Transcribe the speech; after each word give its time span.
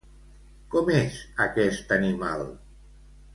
Com 0.75 0.89
és 0.93 1.19
aquest 1.45 1.93
animal? 1.99 2.43